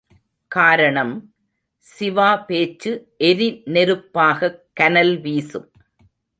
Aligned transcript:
காரணம், 0.47 1.33
சிவா 1.77 2.37
பேச்சு 2.37 3.13
எரி 3.17 3.61
நெருப்பாகக் 3.65 4.59
கனல் 4.73 5.19
வீசும். 5.19 5.71